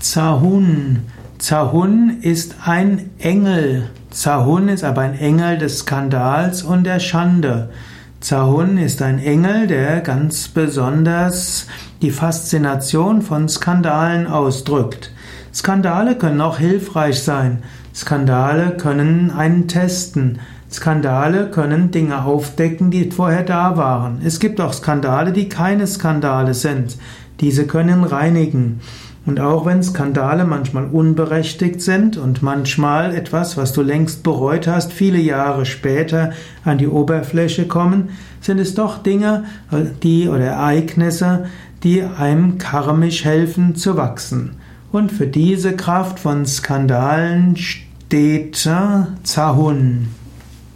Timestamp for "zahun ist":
1.36-2.54, 4.08-4.82, 8.20-9.02